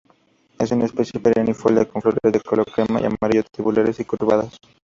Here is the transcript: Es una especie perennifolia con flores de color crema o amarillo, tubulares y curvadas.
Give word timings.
Es 0.57 0.71
una 0.71 0.85
especie 0.85 1.19
perennifolia 1.19 1.85
con 1.85 2.01
flores 2.01 2.31
de 2.33 2.41
color 2.41 2.65
crema 2.73 2.99
o 3.01 3.05
amarillo, 3.05 3.43
tubulares 3.55 3.99
y 3.99 4.05
curvadas. 4.05 4.57